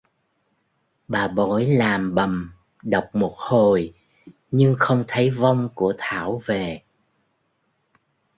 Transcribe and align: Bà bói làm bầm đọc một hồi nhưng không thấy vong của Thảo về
Bà 1.07 1.27
bói 1.27 1.65
làm 1.65 2.15
bầm 2.15 2.53
đọc 2.83 3.09
một 3.13 3.33
hồi 3.37 3.93
nhưng 4.51 4.75
không 4.79 5.03
thấy 5.07 5.29
vong 5.29 5.69
của 5.75 5.93
Thảo 5.97 6.41
về 6.45 6.83